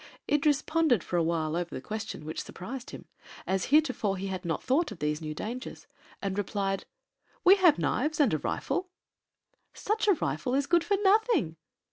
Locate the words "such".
9.75-10.07